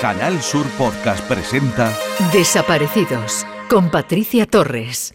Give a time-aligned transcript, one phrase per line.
[0.00, 1.94] Canal Sur Podcast presenta
[2.32, 5.12] Desaparecidos con Patricia Torres.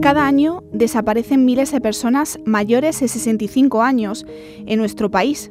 [0.00, 4.24] Cada año desaparecen miles de personas mayores de 65 años
[4.66, 5.50] en nuestro país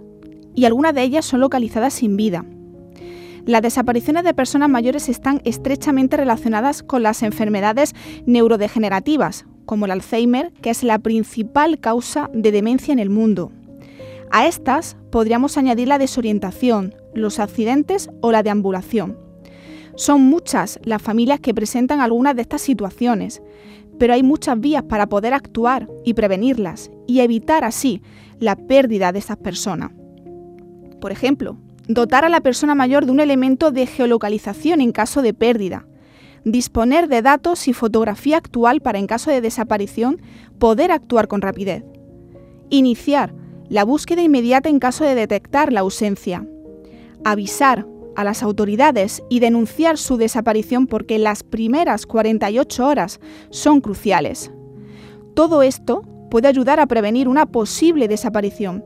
[0.55, 2.45] y algunas de ellas son localizadas sin vida.
[3.45, 7.93] Las desapariciones de personas mayores están estrechamente relacionadas con las enfermedades
[8.25, 13.51] neurodegenerativas, como el Alzheimer, que es la principal causa de demencia en el mundo.
[14.32, 19.19] A estas podríamos añadir la desorientación, los accidentes o la deambulación.
[19.93, 23.43] Son muchas las familias que presentan algunas de estas situaciones,
[24.00, 28.01] pero hay muchas vías para poder actuar y prevenirlas y evitar así
[28.39, 29.91] la pérdida de esas personas.
[30.99, 31.57] Por ejemplo,
[31.88, 35.86] dotar a la persona mayor de un elemento de geolocalización en caso de pérdida,
[36.45, 40.22] disponer de datos y fotografía actual para en caso de desaparición
[40.58, 41.84] poder actuar con rapidez,
[42.70, 43.34] iniciar
[43.70, 46.45] la búsqueda inmediata en caso de detectar la ausencia,
[47.23, 53.19] avisar a las autoridades y denunciar su desaparición porque las primeras 48 horas
[53.50, 54.52] son cruciales.
[55.35, 58.83] Todo esto puede ayudar a prevenir una posible desaparición,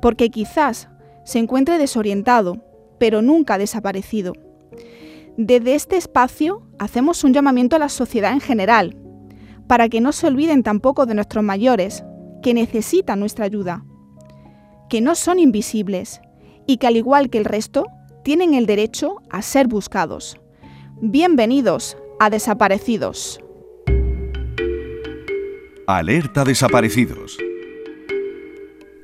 [0.00, 0.88] porque quizás
[1.24, 2.62] se encuentre desorientado,
[2.98, 4.34] pero nunca desaparecido.
[5.38, 8.96] Desde este espacio hacemos un llamamiento a la sociedad en general,
[9.66, 12.04] para que no se olviden tampoco de nuestros mayores,
[12.42, 13.84] que necesitan nuestra ayuda,
[14.88, 16.22] que no son invisibles
[16.66, 17.86] y que al igual que el resto,
[18.24, 20.38] tienen el derecho a ser buscados.
[21.02, 23.38] Bienvenidos a Desaparecidos.
[25.86, 27.36] Alerta Desaparecidos.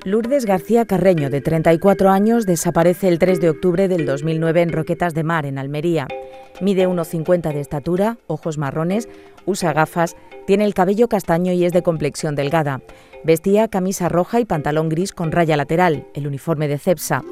[0.05, 5.13] Lourdes García Carreño, de 34 años, desaparece el 3 de octubre del 2009 en Roquetas
[5.13, 6.07] de Mar, en Almería.
[6.59, 9.07] Mide 1,50 de estatura, ojos marrones,
[9.45, 12.81] usa gafas, tiene el cabello castaño y es de complexión delgada.
[13.23, 17.23] Vestía camisa roja y pantalón gris con raya lateral, el uniforme de CEPSA.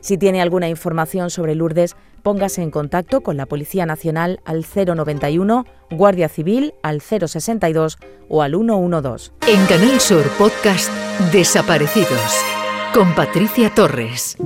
[0.00, 5.64] Si tiene alguna información sobre Lourdes, póngase en contacto con la Policía Nacional al 091,
[5.92, 7.98] Guardia Civil al 062
[8.28, 9.30] o al 112.
[9.46, 12.20] En Canal Sur Podcast Desaparecidos
[12.92, 14.36] con Patricia Torres.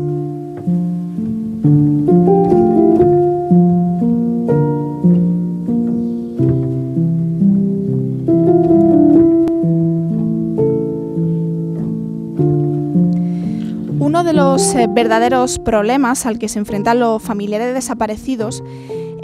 [13.99, 18.63] Uno de los eh, verdaderos problemas al que se enfrentan los familiares desaparecidos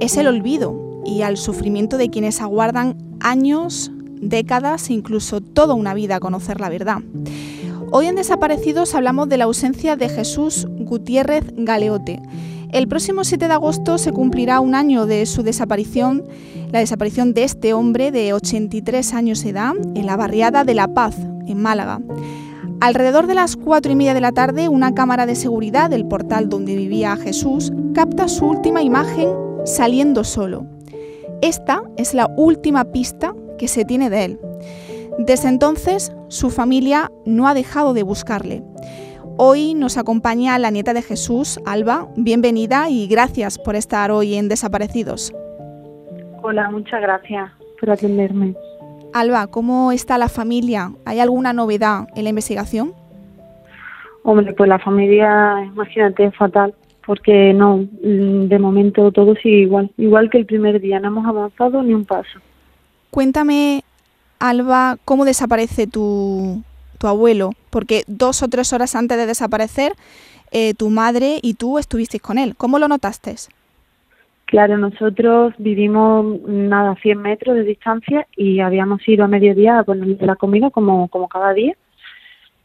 [0.01, 5.95] es el olvido y al sufrimiento de quienes aguardan años, décadas e incluso toda una
[5.95, 7.03] vida a conocer la verdad.
[7.93, 12.21] Hoy en Desaparecidos hablamos de la ausencia de Jesús Gutiérrez Galeote.
[12.73, 16.25] El próximo 7 de agosto se cumplirá un año de su desaparición,
[16.73, 20.89] la desaparición de este hombre de 83 años de edad en la barriada de La
[20.89, 22.01] Paz, en Málaga.
[22.81, 26.49] Alrededor de las cuatro y media de la tarde, una cámara de seguridad del portal
[26.49, 29.29] donde vivía Jesús capta su última imagen
[29.65, 30.67] saliendo solo.
[31.41, 34.41] Esta es la última pista que se tiene de él.
[35.19, 38.63] Desde entonces, su familia no ha dejado de buscarle.
[39.39, 42.07] Hoy nos acompaña la nieta de Jesús, Alba.
[42.17, 45.33] Bienvenida y gracias por estar hoy en Desaparecidos.
[46.43, 47.51] Hola, muchas gracias
[47.81, 48.55] por atenderme.
[49.15, 50.93] Alba, ¿cómo está la familia?
[51.07, 52.93] ¿Hay alguna novedad en la investigación?
[54.23, 56.75] Hombre, pues la familia, imagínate, es fatal,
[57.07, 61.27] porque no, mm, de momento todo sigue igual, igual que el primer día, no hemos
[61.27, 62.39] avanzado ni un paso.
[63.11, 63.83] Cuéntame,
[64.39, 66.63] Alba, cómo desaparece tu,
[66.99, 69.93] tu abuelo, porque dos o tres horas antes de desaparecer,
[70.53, 72.55] eh, tu madre y tú estuvisteis con él.
[72.57, 73.35] ¿Cómo lo notaste?
[74.45, 80.17] Claro, nosotros vivimos nada, 100 metros de distancia y habíamos ido a mediodía a ponerle
[80.21, 81.75] la comida como, como cada día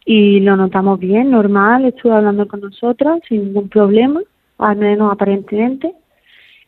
[0.06, 4.22] y lo notamos bien, normal, estuvo hablando con nosotros sin ningún problema,
[4.58, 5.94] al menos aparentemente.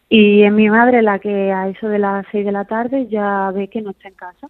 [0.08, 3.52] Y es mi madre la que a eso de las 6 de la tarde ya
[3.52, 4.50] ve que no está en casa.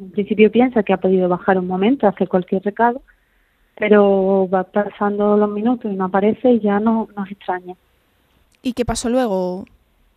[0.00, 3.02] En principio piensa que ha podido bajar un momento, hacer cualquier recado,
[3.76, 7.74] pero va pasando los minutos y no aparece y ya no nos extraña.
[8.62, 9.64] ¿Y qué pasó luego,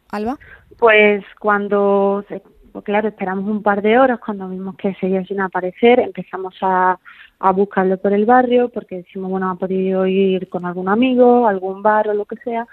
[0.10, 0.38] Alba?
[0.80, 2.24] Pues cuando,
[2.72, 6.98] pues claro, esperamos un par de horas, cuando vimos que seguía sin aparecer, empezamos a,
[7.40, 11.82] a buscarlo por el barrio, porque decimos, bueno, ha podido ir con algún amigo, algún
[11.82, 12.68] bar o lo que sea,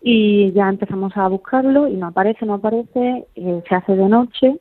[0.00, 4.60] y ya empezamos a buscarlo y no aparece, no aparece, eh, se hace de noche,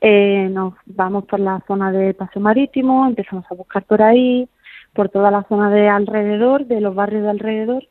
[0.00, 4.48] eh, nos vamos por la zona de Paseo Marítimo, empezamos a buscar por ahí,
[4.94, 7.88] por toda la zona de alrededor, de los barrios de alrededor,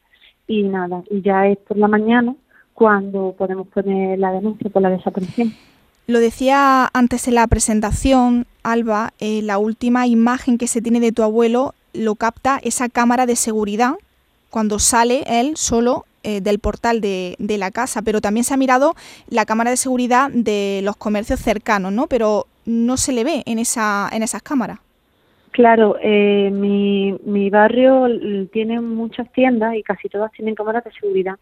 [0.47, 2.35] y nada, y ya es por la mañana
[2.73, 5.53] cuando podemos poner la denuncia por la desaparición.
[6.07, 11.11] Lo decía antes en la presentación, Alba, eh, la última imagen que se tiene de
[11.11, 13.95] tu abuelo lo capta esa cámara de seguridad
[14.49, 18.57] cuando sale él solo eh, del portal de, de, la casa, pero también se ha
[18.57, 18.95] mirado
[19.29, 22.07] la cámara de seguridad de los comercios cercanos, ¿no?
[22.07, 24.79] Pero no se le ve en, esa, en esas cámaras.
[25.51, 28.07] Claro, eh, mi, mi barrio
[28.51, 31.35] tiene muchas tiendas y casi todas tienen cámaras de seguridad,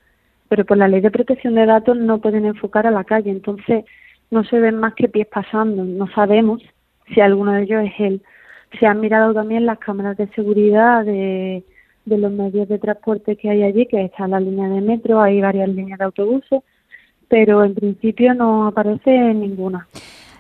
[0.50, 3.86] pero por la ley de protección de datos no pueden enfocar a la calle, entonces
[4.30, 6.62] no se ven más que pies pasando, no sabemos
[7.12, 8.22] si alguno de ellos es él.
[8.80, 11.64] Se han mirado también las cámaras de seguridad de,
[12.06, 15.42] de los medios de transporte que hay allí, que está la línea de metro, hay
[15.42, 16.62] varias líneas de autobuses,
[17.28, 19.88] pero en principio no aparece ninguna.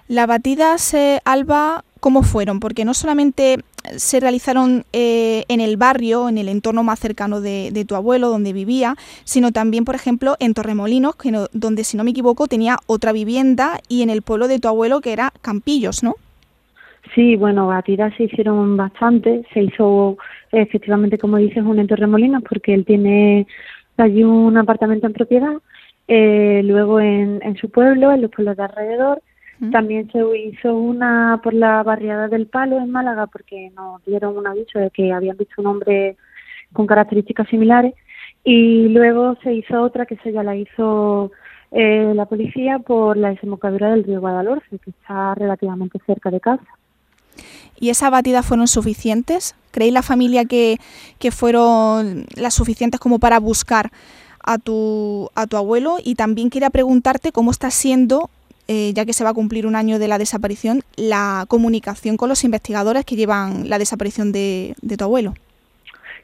[0.07, 2.59] Las batidas, eh, Alba, ¿cómo fueron?
[2.59, 3.57] Porque no solamente
[3.95, 8.29] se realizaron eh, en el barrio, en el entorno más cercano de, de, tu abuelo,
[8.29, 12.47] donde vivía, sino también, por ejemplo, en Torremolinos, que no, donde, si no me equivoco,
[12.47, 16.15] tenía otra vivienda, y en el pueblo de tu abuelo, que era Campillos, ¿no?
[17.13, 19.43] Sí, bueno, batidas se hicieron bastante.
[19.53, 20.17] Se hizo,
[20.51, 23.47] efectivamente, como dices, un en Torremolinos, porque él tiene
[23.97, 25.53] allí un apartamento en propiedad.
[26.07, 29.21] Eh, luego en, en su pueblo, en los pueblos de alrededor,
[29.71, 34.47] también se hizo una por la barriada del Palo en Málaga porque nos dieron un
[34.47, 36.17] aviso de que habían visto un hombre
[36.73, 37.93] con características similares
[38.43, 41.31] y luego se hizo otra que se ya la hizo
[41.71, 46.67] eh, la policía por la desembocadura del río Guadalhorce que está relativamente cerca de casa.
[47.80, 49.56] ¿Y esas batidas fueron suficientes?
[49.72, 50.77] ¿Creéis la familia que,
[51.19, 53.92] que fueron las suficientes como para buscar
[54.44, 55.98] a tu, a tu abuelo?
[56.04, 58.30] Y también quería preguntarte cómo está siendo
[58.68, 62.30] eh, ya que se va a cumplir un año de la desaparición, la comunicación con
[62.30, 65.36] los investigadores que llevan la desaparición de, de tu abuelo.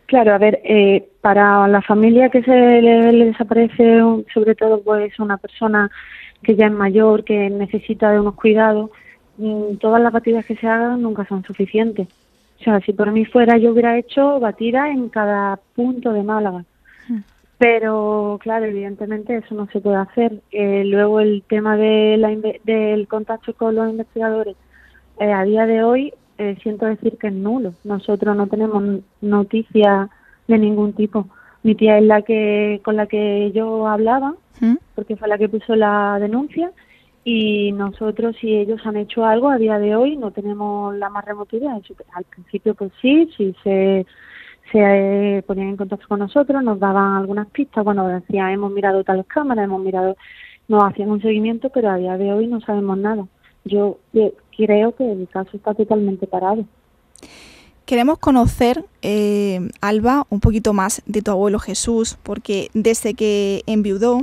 [0.07, 4.01] Claro, a ver, eh, para la familia que se le, le, desaparece,
[4.33, 5.91] sobre todo pues una persona
[6.41, 8.89] que ya es mayor, que necesita de unos cuidados,
[9.79, 12.07] todas las batidas que se hagan nunca son suficientes.
[12.59, 16.63] O sea, si por mí fuera yo hubiera hecho batidas en cada punto de Málaga.
[17.57, 20.41] Pero claro, evidentemente eso no se puede hacer.
[20.51, 22.29] Eh, luego el tema de la,
[22.63, 24.55] del contacto con los investigadores,
[25.19, 27.75] eh, a día de hoy eh, siento decir que es nulo.
[27.83, 30.09] Nosotros no tenemos noticias
[30.47, 31.27] de ningún tipo.
[31.61, 34.77] Mi tía es la que con la que yo hablaba, ¿Mm?
[34.95, 36.71] porque fue la que puso la denuncia,
[37.23, 41.23] y nosotros si ellos han hecho algo a día de hoy no tenemos la más
[41.25, 41.79] remota idea.
[42.13, 44.05] Al principio pues sí, sí se
[44.71, 44.79] se
[45.37, 49.25] eh, ponían en contacto con nosotros, nos daban algunas pistas, bueno, decían, hemos mirado tales
[49.27, 50.15] cámaras, hemos mirado,
[50.67, 53.25] nos hacían un seguimiento, pero a día de hoy no sabemos nada.
[53.65, 53.99] Yo
[54.55, 56.65] creo que el caso está totalmente parado.
[57.85, 64.21] Queremos conocer, eh, Alba, un poquito más de tu abuelo Jesús, porque desde que enviudó,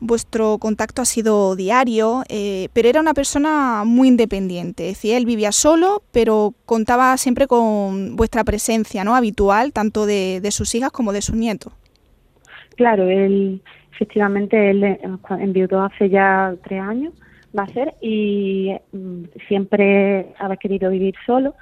[0.00, 4.90] vuestro contacto ha sido diario, eh, pero era una persona muy independiente.
[4.90, 9.14] Es decir, él vivía solo, pero contaba siempre con vuestra presencia ¿no?
[9.14, 11.72] habitual, tanto de, sus hijas como de sus nietos.
[12.76, 13.62] Claro, él
[13.92, 15.00] efectivamente él eh,
[15.38, 17.14] enviudó hace ya tres años,
[17.56, 21.54] va a ser, y mm, siempre había querido vivir solo,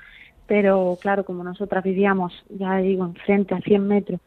[0.52, 4.20] pero claro, como nosotras vivíamos, ya digo, enfrente a 100 metros,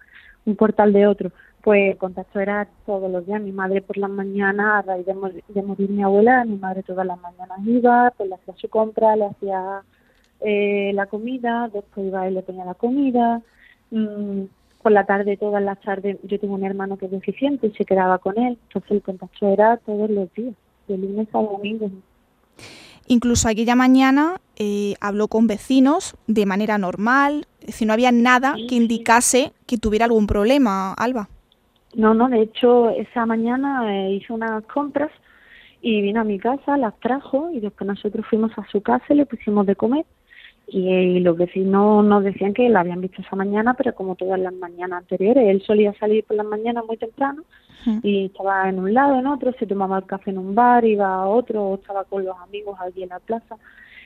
[0.45, 1.31] un portal de otro,
[1.61, 3.39] pues contacto era todos los días.
[3.39, 7.21] Mi madre por las mañanas, a raíz de, morir mi abuela, mi madre todas las
[7.21, 9.83] mañanas iba, pues le hacía su compra, le hacía
[10.41, 13.43] eh, la comida, después iba y le ponía la comida.
[13.91, 14.45] Mm,
[14.81, 17.85] por la tarde, todas las tardes, yo tengo un hermano que es deficiente y se
[17.85, 18.57] quedaba con él.
[18.63, 20.55] Entonces el contacto era todos los días,
[20.87, 21.91] de lunes a domingo.
[23.07, 28.55] Incluso aquella mañana eh, habló con vecinos de manera normal, es decir, no había nada
[28.67, 31.29] que indicase que tuviera algún problema, Alba.
[31.95, 35.11] No, no, de hecho esa mañana eh, hizo unas compras
[35.81, 39.15] y vino a mi casa, las trajo y después nosotros fuimos a su casa y
[39.15, 40.05] le pusimos de comer.
[40.67, 44.39] Y, eh, los vecinos nos decían que la habían visto esa mañana, pero como todas
[44.39, 45.47] las mañanas anteriores.
[45.47, 47.43] Él solía salir por las mañanas muy temprano
[48.01, 51.07] y estaba en un lado, en otro, se tomaba el café en un bar, iba
[51.07, 53.57] a otro, o estaba con los amigos allí en la plaza.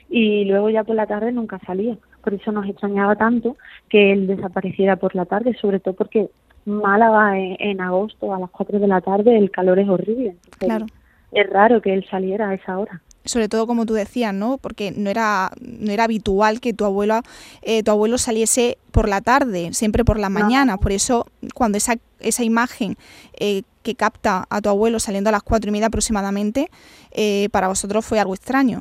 [0.09, 1.97] Y luego ya por la tarde nunca salía.
[2.21, 3.55] Por eso nos extrañaba tanto
[3.87, 6.29] que él desapareciera por la tarde, sobre todo porque
[6.65, 10.35] Málaga en, agosto a las 4 de la tarde el calor es horrible.
[10.57, 10.85] claro.
[11.31, 13.01] Es raro que él saliera a esa hora.
[13.25, 14.57] Sobre todo como tú decías, ¿no?
[14.57, 17.21] Porque no era no era habitual que tu abuela
[17.61, 20.77] eh, tu abuelo saliese por la tarde, siempre por la mañana.
[20.77, 22.95] Por eso cuando esa esa imagen
[23.39, 26.69] eh, que capta a tu abuelo saliendo a las cuatro y media aproximadamente,
[27.11, 28.79] eh, para vosotros fue algo extraño.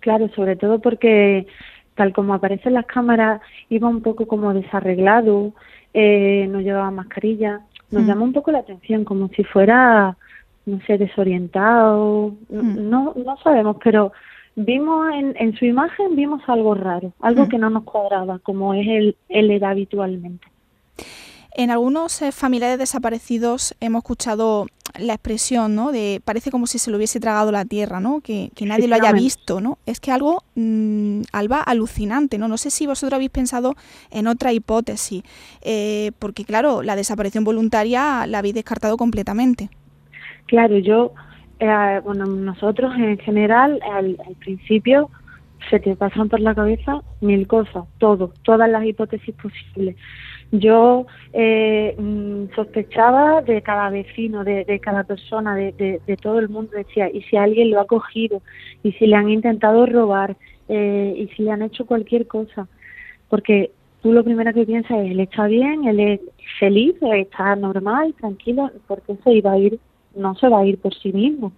[0.00, 1.46] Claro, sobre todo porque
[1.94, 5.52] tal como aparecen las cámaras, iba un poco como desarreglado,
[5.94, 7.60] eh, no llevaba mascarilla,
[7.90, 8.06] nos mm.
[8.06, 10.16] llama un poco la atención, como si fuera
[10.66, 12.88] no sé, desorientado, Mm.
[12.90, 14.12] no, no sabemos, pero
[14.56, 17.48] vimos en, en su imagen, vimos algo raro, algo Mm.
[17.48, 20.46] que no nos cuadraba, como es él, él era habitualmente.
[21.54, 24.66] En algunos eh, familiares desaparecidos hemos escuchado
[24.98, 25.92] la expresión, ¿no?
[25.92, 28.22] De parece como si se lo hubiese tragado la tierra, ¿no?
[28.22, 29.76] Que, que nadie lo haya visto, ¿no?
[29.84, 32.48] Es que algo, mm, Alba, alucinante, ¿no?
[32.48, 33.74] No sé si vosotros habéis pensado
[34.10, 35.24] en otra hipótesis,
[35.60, 39.68] eh, porque claro, la desaparición voluntaria la habéis descartado completamente.
[40.52, 41.12] Claro, yo,
[41.60, 45.08] eh, bueno, nosotros en general, al, principio
[45.70, 49.96] se te pasan por la cabeza mil cosas, todo, todas las hipótesis posibles.
[50.50, 56.38] Yo eh, mm, sospechaba de cada vecino, de, de cada persona, de, de, de todo
[56.38, 56.72] el mundo.
[56.76, 58.42] Decía, ¿y si alguien lo ha cogido?
[58.82, 60.36] ¿Y si le han intentado robar?
[60.68, 62.68] Eh, ¿Y si le han hecho cualquier cosa?
[63.30, 63.70] Porque
[64.02, 66.20] tú lo primero que piensas es, él está bien, él es
[66.58, 69.80] feliz, está normal, tranquilo, porque se iba a ir,
[70.14, 71.52] no se va a ir por sí mismo.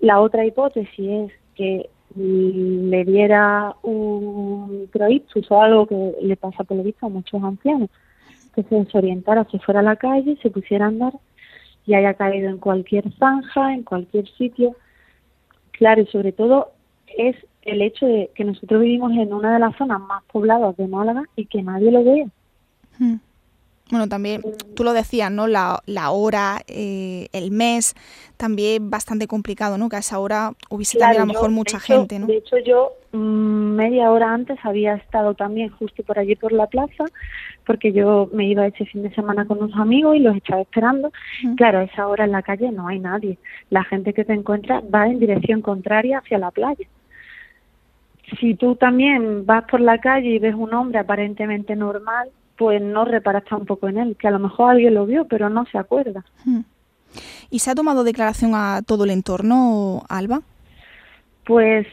[0.00, 6.76] La otra hipótesis es que le diera un microictus o algo que le pasa por
[6.76, 7.90] lo visto a muchos ancianos,
[8.54, 11.12] que se desorientara, se fuera a la calle, se pusiera a andar
[11.84, 14.76] y haya caído en cualquier zanja, en cualquier sitio.
[15.72, 16.72] Claro, y sobre todo
[17.16, 20.86] es el hecho de que nosotros vivimos en una de las zonas más pobladas de
[20.86, 22.26] Málaga y que nadie lo vea.
[22.98, 23.16] Mm.
[23.88, 24.42] Bueno, también
[24.74, 25.46] tú lo decías, ¿no?
[25.46, 27.94] La, la hora, eh, el mes,
[28.36, 29.88] también bastante complicado, ¿no?
[29.88, 32.26] Que a esa hora hubiese también a lo mejor yo, mucha hecho- gente, ¿no?
[32.26, 33.18] De hecho, yo mm,
[33.76, 37.04] media hora antes había estado también justo por allí por la plaza,
[37.64, 41.12] porque yo me iba ese fin de semana con unos amigos y los estaba esperando.
[41.56, 43.38] Claro, a esa hora en la calle no hay nadie.
[43.70, 46.86] La gente que te encuentra va en dirección contraria hacia la playa.
[48.40, 53.04] Si tú también vas por la calle y ves un hombre aparentemente normal, pues no
[53.04, 56.24] reparas tampoco en él, que a lo mejor alguien lo vio, pero no se acuerda.
[56.44, 56.60] Mm.
[57.50, 60.42] ¿Y se ha tomado declaración a todo el entorno, Alba?
[61.44, 61.86] Pues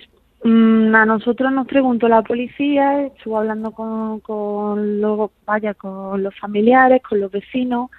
[0.44, 6.38] mm, a nosotros nos preguntó la policía, estuvo hablando con, con los, vaya, con los
[6.40, 7.90] familiares, con los vecinos,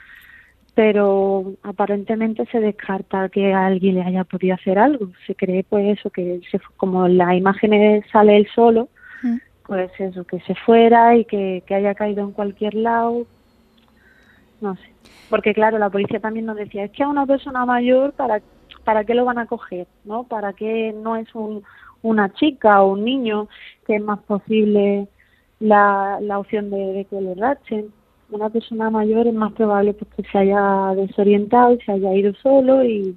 [0.74, 5.10] pero aparentemente se descarta que a alguien le haya podido hacer algo.
[5.26, 8.88] Se cree pues eso, que se, como la imagen sale él solo.
[9.66, 13.26] Pues eso, que se fuera y que, que haya caído en cualquier lado,
[14.60, 14.94] no sé.
[15.30, 18.42] Porque claro, la policía también nos decía, es que a una persona mayor, ¿para,
[18.84, 19.86] para qué lo van a coger?
[20.04, 20.24] ¿No?
[20.24, 21.62] ¿Para qué no es un,
[22.02, 23.48] una chica o un niño
[23.86, 25.08] que es más posible
[25.60, 27.92] la, la opción de, de que le rachen?
[28.30, 32.34] Una persona mayor es más probable pues, que se haya desorientado y se haya ido
[32.34, 33.16] solo y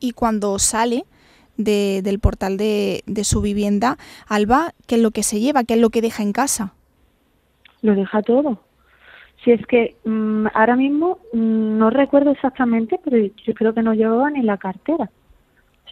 [0.00, 1.04] Y cuando sale
[1.64, 3.96] de- del portal de, de su vivienda,
[4.28, 5.64] Alba, ¿qué es lo que se lleva?
[5.64, 6.74] ¿Qué es lo que deja en casa?
[7.82, 8.60] lo deja todo.
[9.42, 13.92] Si es que mm, ahora mismo mm, no recuerdo exactamente, pero yo creo que no
[13.92, 15.10] llevaba ni la cartera.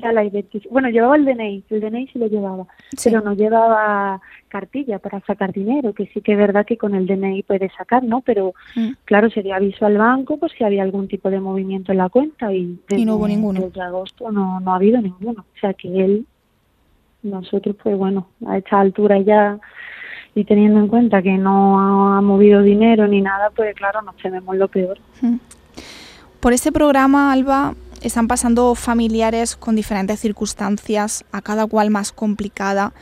[0.00, 0.24] La
[0.70, 2.66] bueno, llevaba el DNI, el DNI sí lo llevaba,
[2.96, 3.10] Sí.
[3.10, 7.06] pero no llevaba cartilla para sacar dinero, que sí que es verdad que con el
[7.06, 8.20] DNI puedes sacar, ¿no?
[8.22, 8.90] Pero Mm.
[9.04, 12.52] claro, sería aviso al banco por si había algún tipo de movimiento en la cuenta
[12.52, 13.60] y, Y no hubo desde- ninguno.
[13.60, 15.42] Desde agosto no, no ha habido ninguno.
[15.54, 16.26] O sea que él,
[17.22, 19.58] nosotros pues bueno, a esta altura ya
[20.34, 21.78] y teniendo en cuenta que no
[22.16, 24.98] ha movido dinero ni nada, pues claro, nos tememos lo peor.
[25.20, 25.36] Mm.
[26.40, 32.92] Por este programa, Alba, están pasando familiares con diferentes circunstancias, a cada cual más complicada,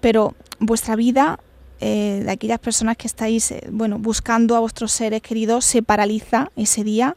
[0.00, 1.40] pero vuestra vida,
[1.80, 6.50] eh, de aquellas personas que estáis eh, bueno, buscando a vuestros seres queridos, se paraliza
[6.56, 7.16] ese día.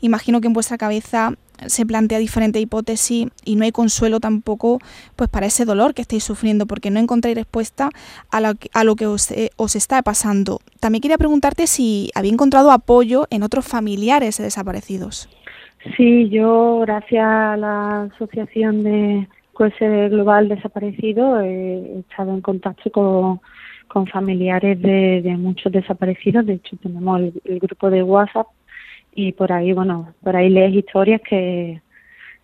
[0.00, 1.34] Imagino que en vuestra cabeza
[1.66, 4.78] se plantea diferentes hipótesis y no hay consuelo tampoco
[5.16, 7.90] pues para ese dolor que estáis sufriendo porque no encontráis respuesta
[8.30, 10.60] a lo que, a lo que os, eh, os está pasando.
[10.80, 15.28] También quería preguntarte si había encontrado apoyo en otros familiares de desaparecidos.
[15.94, 23.40] Sí, yo gracias a la asociación de QS Global Desaparecido he estado en contacto con,
[23.88, 26.46] con familiares de, de muchos desaparecidos.
[26.46, 28.46] De hecho, tenemos el, el grupo de WhatsApp
[29.14, 31.80] y por ahí, bueno, por ahí lees historias que,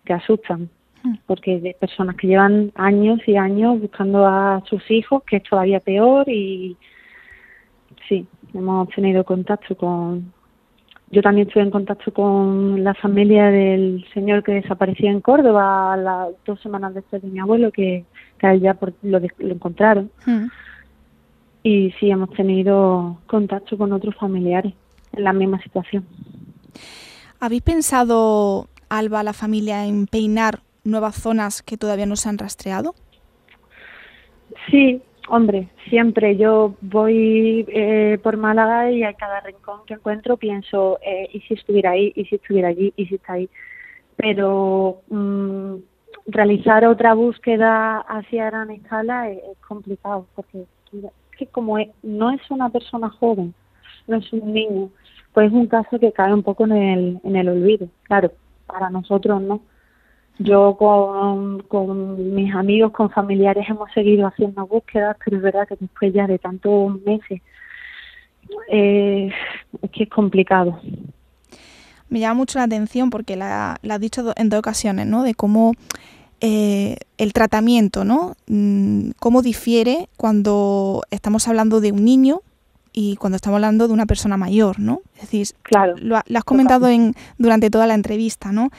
[0.05, 0.69] que asustan,
[1.03, 1.15] Mm.
[1.25, 5.81] porque de personas que llevan años y años buscando a sus hijos, que es todavía
[5.81, 6.77] peor y
[8.07, 10.32] sí, hemos tenido contacto con...
[11.13, 16.29] Yo también estuve en contacto con la familia del señor que desapareció en Córdoba las
[16.43, 18.03] dos semanas después de mi abuelo, que,
[18.39, 20.09] que a él ya por- lo, lo encontraron.
[20.25, 20.45] Mm.
[21.61, 24.73] Y sí, hemos tenido contacto con otros familiares
[25.13, 26.03] en la misma situación.
[27.39, 32.95] ¿Habéis pensado, Alba, la familia, en peinar nuevas zonas que todavía no se han rastreado?
[34.71, 34.99] Sí,
[35.29, 41.29] hombre, siempre yo voy eh, por Málaga y a cada rincón que encuentro pienso, eh,
[41.33, 42.11] ¿y si estuviera ahí?
[42.15, 42.93] ¿Y si estuviera allí?
[42.95, 43.49] ¿Y si está ahí?
[44.15, 45.75] pero mm,
[46.27, 52.69] realizar otra búsqueda hacia gran escala es, complicado, porque es que como no es una
[52.69, 53.53] persona joven,
[54.07, 54.89] no es un niño,
[55.33, 57.87] pues es un caso que cae un poco en el olvido.
[58.03, 58.31] Claro,
[58.67, 59.61] para nosotros no.
[60.39, 65.75] Yo con, con mis amigos, con familiares hemos seguido haciendo búsquedas, pero es verdad que
[65.75, 67.41] después ya de tantos meses
[68.69, 69.31] eh,
[69.81, 70.79] es que es complicado.
[72.09, 75.23] Me llama mucho la atención porque la, has dicho en dos ocasiones, ¿no?
[75.23, 75.73] De cómo
[76.41, 78.35] eh, el tratamiento, ¿no?
[78.47, 82.41] Mm, cómo difiere cuando estamos hablando de un niño
[82.93, 85.01] y cuando estamos hablando de una persona mayor, ¿no?
[85.15, 88.69] Es decir, claro, lo, has comentado en, durante toda la entrevista, ¿no?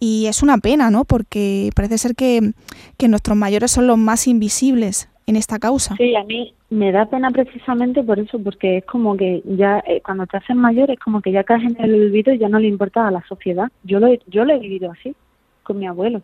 [0.00, 1.04] Y es una pena, ¿no?
[1.04, 2.52] Porque parece ser que,
[2.96, 5.94] que nuestros mayores son los más invisibles en esta causa.
[5.96, 10.00] Sí, a mí me da pena precisamente por eso, porque es como que ya eh,
[10.02, 12.58] cuando te haces mayor es como que ya caes en el olvido y ya no
[12.58, 13.68] le importa a la sociedad.
[13.84, 15.14] Yo lo, yo lo he vivido así
[15.62, 16.22] con mi abuelo.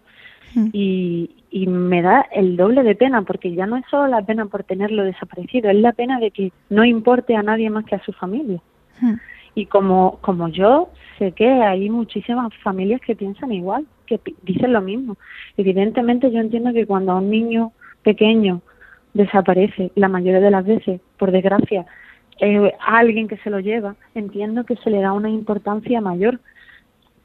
[0.72, 4.46] Y, y me da el doble de pena, porque ya no es solo la pena
[4.46, 8.04] por tenerlo desaparecido, es la pena de que no importe a nadie más que a
[8.04, 8.60] su familia.
[9.54, 14.80] Y como, como yo sé que hay muchísimas familias que piensan igual, que dicen lo
[14.80, 15.16] mismo.
[15.56, 18.60] Evidentemente yo entiendo que cuando a un niño pequeño
[19.12, 21.86] desaparece, la mayoría de las veces, por desgracia,
[22.40, 26.40] eh, a alguien que se lo lleva, entiendo que se le da una importancia mayor,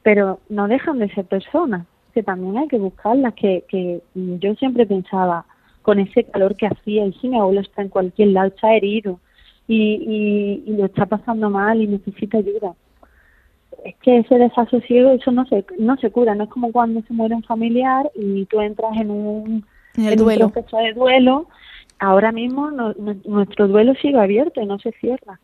[0.03, 1.87] pero no dejan de ser personas,
[2.19, 5.45] que también hay que buscarlas, que, que yo siempre pensaba,
[5.81, 9.19] con ese calor que hacía, y si mi abuelo está en cualquier lado, está herido,
[9.67, 12.73] y, y, lo está pasando mal y necesita ayuda.
[13.85, 17.13] Es que ese desasosiego, eso no se, no se cura, no es como cuando se
[17.13, 21.47] muere un familiar y tú entras en un, proceso de duelo
[21.99, 25.39] ahora mismo nuestro duelo sigue abierto y no se cierra.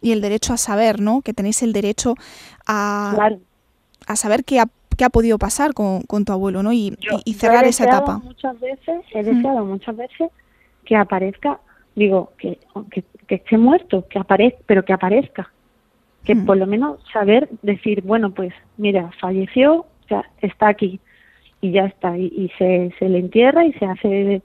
[0.00, 1.22] Y el derecho a saber, ¿no?
[1.22, 2.14] Que tenéis el derecho
[2.66, 3.30] a,
[4.06, 6.72] a saber qué ha, qué ha podido pasar con, con tu abuelo, ¿no?
[6.72, 8.18] Y, y cerrar esa etapa.
[8.18, 10.30] Muchas veces, he deseado muchas veces
[10.84, 11.60] que aparezca,
[11.94, 12.58] digo, que,
[12.90, 15.50] que, que esté muerto, que aparezca, pero que aparezca.
[16.24, 20.98] Que por lo menos saber decir, bueno, pues mira, falleció, ya está aquí
[21.60, 24.42] y ya está, y, y se, se le entierra y se hace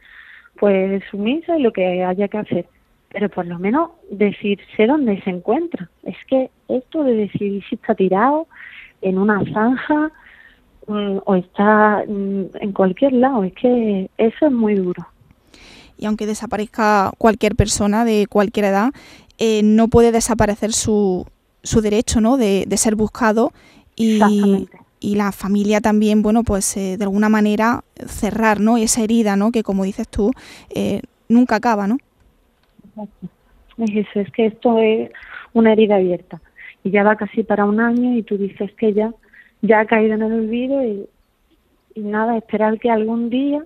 [0.59, 2.65] pues sumisa y lo que haya que hacer.
[3.11, 5.89] Pero por lo menos decir, sé dónde se encuentra.
[6.03, 8.47] Es que esto de decir si está tirado
[9.01, 10.11] en una zanja mm,
[10.87, 15.05] o está mm, en cualquier lado, es que eso es muy duro.
[15.97, 18.91] Y aunque desaparezca cualquier persona de cualquier edad,
[19.37, 21.25] eh, no puede desaparecer su,
[21.61, 22.37] su derecho ¿no?
[22.37, 23.51] de, de ser buscado
[23.95, 24.67] y,
[24.99, 28.77] y la familia también, bueno, pues eh, de alguna manera cerrar, ¿no?
[28.77, 29.51] Esa herida, ¿no?
[29.51, 30.31] Que como dices tú,
[30.73, 31.97] eh, nunca acaba, ¿no?
[33.77, 35.11] Es eso, es que esto es
[35.53, 36.41] una herida abierta
[36.83, 39.13] y ya va casi para un año y tú dices que ya,
[39.61, 41.07] ya ha caído en el olvido y,
[41.95, 43.63] nada, esperar que algún día,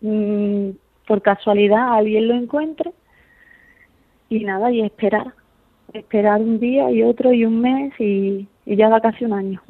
[0.00, 0.70] mm,
[1.06, 2.92] por casualidad, alguien lo encuentre
[4.28, 5.34] y nada, y esperar,
[5.92, 9.60] esperar un día y otro y un mes y ya va casi un año.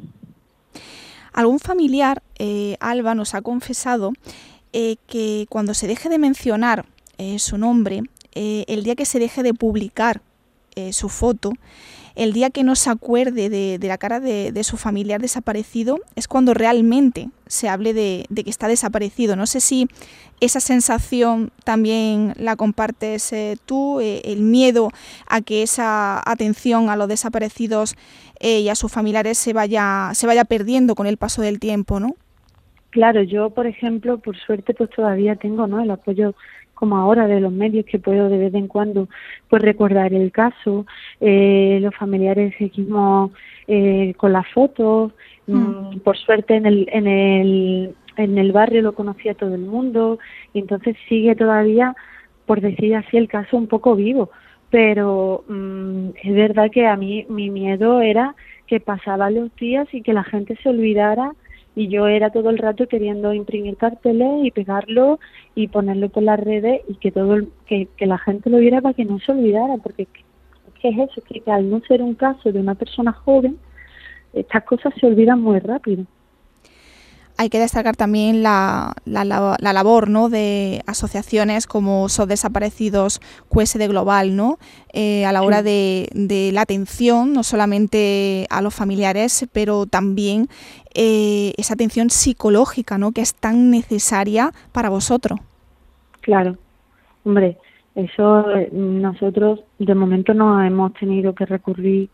[1.35, 4.13] Algún familiar, eh, Alba, nos ha confesado
[4.71, 6.85] eh, que cuando se deje de mencionar
[7.17, 10.21] eh, su nombre, el día que se deje de publicar
[10.91, 11.53] su foto,
[12.15, 16.53] el día que no se acuerde de, la cara de, su familiar desaparecido es cuando
[16.53, 19.35] realmente se hable de, que está desaparecido.
[19.35, 19.87] No sé si
[20.39, 24.89] esa sensación también la compartes eh, tú, eh, el miedo
[25.29, 27.95] a que esa atención a los desaparecidos
[28.39, 31.99] eh, y a sus familiares se vaya, se vaya perdiendo con el paso del tiempo,
[31.99, 32.15] ¿no?
[32.95, 35.81] Claro, yo, por ejemplo, por suerte, pues todavía tengo ¿no?
[35.81, 36.33] el apoyo
[36.75, 39.07] como ahora de los medios que puedo de vez en cuando
[39.49, 40.85] pues recordar el caso
[41.19, 43.31] eh, los familiares seguimos
[43.67, 45.13] eh, con las fotos
[45.47, 45.55] mm.
[45.55, 50.19] Mm, por suerte en el en el en el barrio lo conocía todo el mundo
[50.53, 51.95] y entonces sigue todavía
[52.45, 54.29] por decir así el caso un poco vivo
[54.69, 58.35] pero mm, es verdad que a mí mi miedo era
[58.67, 61.31] que pasaban los días y que la gente se olvidara
[61.75, 65.19] y yo era todo el rato queriendo imprimir carteles y pegarlo
[65.55, 68.93] y ponerlo por las redes y que todo que, que la gente lo viera para
[68.93, 70.07] que no se olvidara porque
[70.81, 71.21] ¿qué es eso?
[71.21, 73.57] Que, que al no ser un caso de una persona joven
[74.33, 76.05] estas cosas se olvidan muy rápido
[77.37, 80.29] hay que destacar también la, la, la, labor ¿no?
[80.29, 83.19] de asociaciones como SOS Desaparecidos
[83.49, 84.57] QSD Global, ¿no?
[84.93, 90.47] Eh, a la hora de, de, la atención, no solamente a los familiares, pero también
[90.93, 93.11] eh, esa atención psicológica ¿no?
[93.11, 95.39] que es tan necesaria para vosotros.
[96.21, 96.57] Claro,
[97.25, 97.57] hombre,
[97.95, 102.09] eso eh, nosotros de momento no hemos tenido que recurrir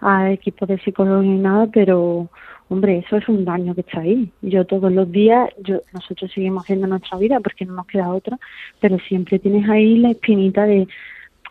[0.00, 2.28] a equipos de psicólogos ni nada, pero
[2.72, 4.30] hombre, eso es un daño que está ahí.
[4.42, 8.38] Yo todos los días, yo nosotros seguimos haciendo nuestra vida porque no nos queda otra,
[8.80, 10.88] pero siempre tienes ahí la espinita de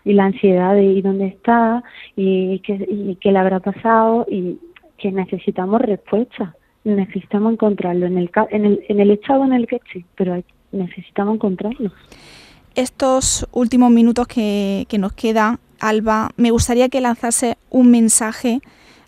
[0.04, 1.84] y la ansiedad de ir dónde está
[2.16, 4.58] y qué, y qué le habrá pasado y
[4.98, 9.78] que necesitamos respuestas, necesitamos encontrarlo en el, en el, en el estado en el que
[9.78, 11.92] esté, pero necesitamos encontrarlo.
[12.76, 18.60] Estos últimos minutos que, que nos queda, Alba, me gustaría que lanzase un mensaje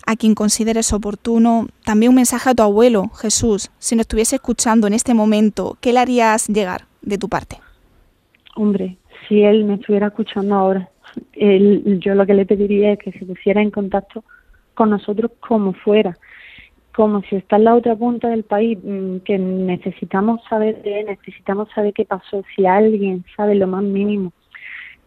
[0.06, 4.86] a quien consideres oportuno, también un mensaje a tu abuelo, Jesús, si nos estuviese escuchando
[4.86, 7.58] en este momento, ¿qué le harías llegar de tu parte?
[8.56, 8.96] Hombre,
[9.28, 10.88] si él me estuviera escuchando ahora,
[11.32, 14.24] él, yo lo que le pediría es que se pusiera en contacto
[14.74, 16.16] con nosotros como fuera,
[16.94, 21.06] como si está en la otra punta del país, mm, que necesitamos saber de él,
[21.06, 24.32] necesitamos saber qué pasó, si alguien sabe lo más mínimo,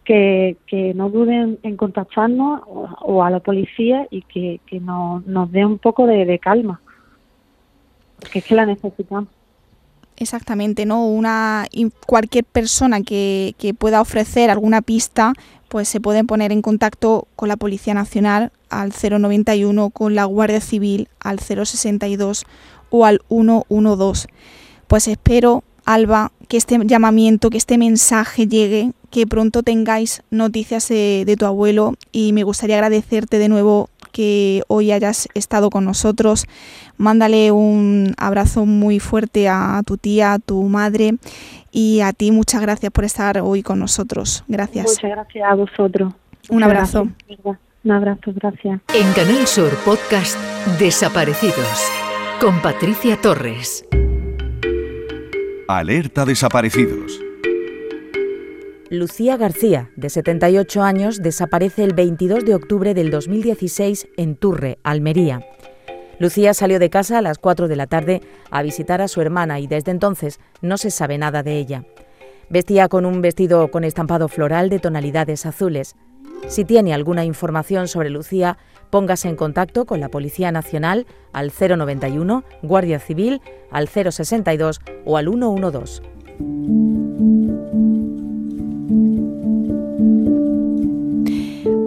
[0.08, 5.78] que, no duden en contactarnos o, a la policía y que, que nos dé un
[5.78, 6.80] poco de, calma,
[8.18, 9.28] porque es que la necesitamos.
[10.16, 11.06] Exactamente, ¿no?
[11.06, 11.66] Una
[12.06, 15.32] cualquier persona que, que pueda ofrecer alguna pista,
[15.68, 20.60] pues se pueden poner en contacto con la Policía Nacional al 091, con la Guardia
[20.60, 22.46] Civil al 062
[22.90, 24.28] o al 112.
[24.88, 31.36] Pues espero, Alba, que este llamamiento, que este mensaje llegue que pronto tengáis noticias de,
[31.38, 36.46] tu abuelo y me gustaría agradecerte de nuevo que hoy hayas estado con nosotros.
[36.96, 41.14] Mándale un abrazo muy fuerte a tu tía, a tu madre
[41.70, 44.44] y a ti muchas gracias por estar hoy con nosotros.
[44.48, 44.86] Gracias.
[44.86, 46.12] Muchas gracias a vosotros.
[46.48, 47.08] Un abrazo.
[47.84, 48.80] Un abrazo, gracias.
[48.94, 50.36] En Canal Sur Podcast
[50.78, 51.90] Desaparecidos
[52.40, 53.86] con Patricia Torres.
[55.68, 57.27] Alerta Desaparecidos.
[58.90, 65.46] Lucía García, de 78 años, desaparece el 22 de octubre del 2016 en Turre, Almería.
[66.18, 69.60] Lucía salió de casa a las 4 de la tarde a visitar a su hermana
[69.60, 71.84] y desde entonces no se sabe nada de ella.
[72.48, 75.94] Vestía con un vestido con estampado floral de tonalidades azules.
[76.46, 78.56] Si tiene alguna información sobre Lucía,
[78.88, 85.28] póngase en contacto con la Policía Nacional al 091, Guardia Civil al 062 o al
[85.28, 87.07] 112.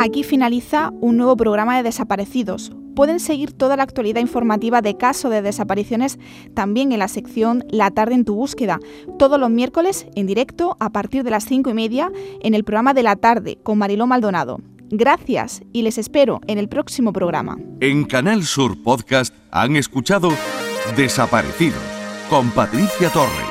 [0.04, 2.72] Aquí finaliza un nuevo programa de desaparecidos.
[2.96, 6.18] Pueden seguir toda la actualidad informativa de caso de desapariciones
[6.56, 8.80] también en la sección La tarde en tu búsqueda,
[9.20, 12.12] todos los miércoles en directo a partir de las cinco y media
[12.42, 14.60] en el programa de la tarde con Mariló Maldonado.
[14.90, 17.60] Gracias y les espero en el próximo programa.
[17.80, 20.32] En Canal Sur Podcast han escuchado
[20.98, 21.84] Desaparecidos
[22.28, 23.51] con Patricia Torres.